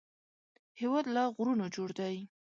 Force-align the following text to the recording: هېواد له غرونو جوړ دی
هېواد 0.81 1.05
له 1.15 1.23
غرونو 1.35 1.65
جوړ 1.75 1.89
دی 1.99 2.15